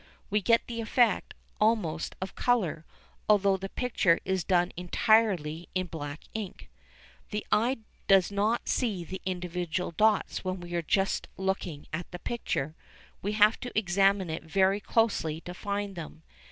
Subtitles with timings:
[0.31, 2.85] We get the effect almost of colour,
[3.29, 6.71] although the picture is done entirely in black ink.
[7.29, 12.17] The eye does not see the individual dots when we are just looking at the
[12.17, 12.73] picture;
[13.21, 16.23] we have to examine it very closely to find them.